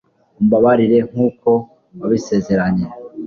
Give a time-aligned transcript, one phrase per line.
[0.41, 1.49] umbabarire nk'uko
[1.99, 2.87] wabisezeranye